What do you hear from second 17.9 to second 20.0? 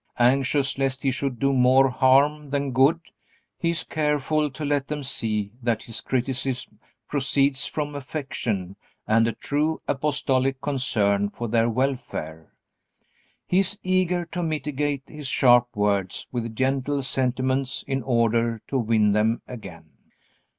order to win them again.